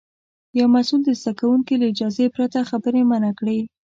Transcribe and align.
یو 0.59 0.67
مسوول 0.73 1.01
د 1.05 1.09
زده 1.21 1.31
کوونکي 1.39 1.73
له 1.77 1.85
اجازې 1.93 2.25
پرته 2.35 2.59
خبرې 2.69 3.01
منع 3.09 3.31
کړې. 3.39 3.59